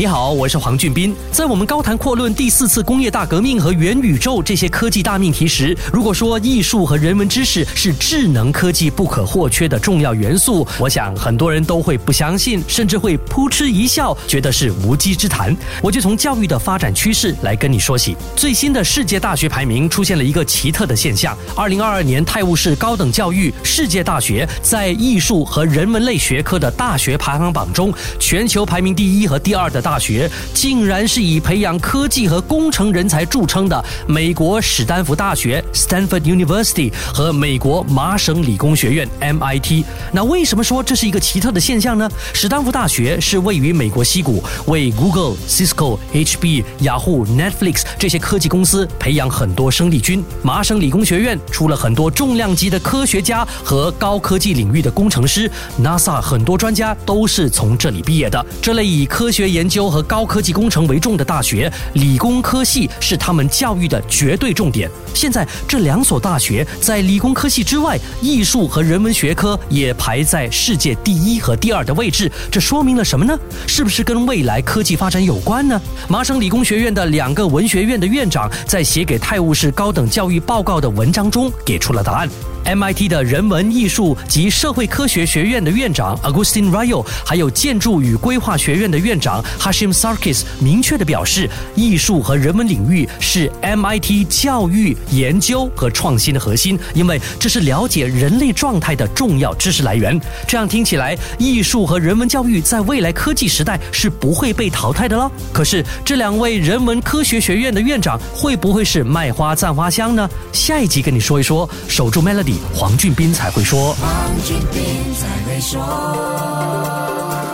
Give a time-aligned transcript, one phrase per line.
[0.00, 1.14] 你好，我是黄俊斌。
[1.30, 15.54] 在我们高谈阔论第四次工业大革命和元宇宙这些科技大命题时，如果说艺术和人文知识是智能科技不可或缺的重要元素，我想很多人都会不相信，甚至会扑哧一笑，觉得是无稽之谈。
[15.82, 18.16] 我就从教育的发展趋势来跟你说起。
[18.34, 29.89] 最新的世界大学排名出现了一个奇特的现象：二零二二年泰晤士高等教育世界大学在艺术和人文类学科的大学排行榜中，全球排名第一和第二的大。
[29.90, 39.82] 大学竟然是以培养科技和工程人才著称的美国史丹福大学 （Stanford University） 和美国麻省理工学院 （MIT）。
[40.12, 42.08] 那为什么说这是一个奇特的现象呢？
[42.32, 50.22] 史丹福大学是位于美国西谷，为 Google、Cisco、HP、雅虎、Netflix 这些科技公司培养很多生力军。
[50.40, 55.50] 麻省理工学院出了很多重量级的科学家和高科技领域的工程师
[55.82, 58.46] ，NASA 很多专家都是从这里毕业的。
[58.62, 64.90] 这类以科学研究都和高科技工程为重的大学，理工科系是他们教育的绝对重点。
[65.14, 72.30] 现在这两所大学在理工科系之外，艺术和人文学科也排在世界第一和第二的位置。
[72.52, 73.34] 这说明了什么呢？
[73.66, 75.80] 是不是跟未来科技发展有关呢？
[76.08, 82.28] 麻省理工学院的两个文学院的院长在写给泰晤士高等教育报告的文章中给出了答案。
[82.74, 100.20] MIT 的人文艺术及社会科学学院的院长 Augustine Ryo，还有建筑与规划学院的院长 Hashim Sarkis 明确的表示，艺术和人文领域是 MIT 教育研究和创新的核心，因为这是了解人类状态的重要知识来源。
[100.46, 105.28] 这样听起来，艺术和人文教育在未来科技时代是不会被淘汰的喽。
[105.52, 110.30] 可是，这两位人文科学学院的院长会不会是卖花赞花香呢？
[110.52, 112.59] 下一集跟你说一说，守住 Melody。
[112.74, 113.96] 黄俊斌才会说。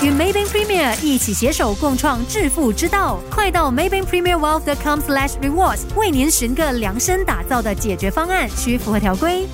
[0.00, 9.48] 与 Maybank Premier 一起携手共创致富之道，快到 Maybank Premier Wealth.com/rewards，为您寻个量身打造的解决方案，需符合条规。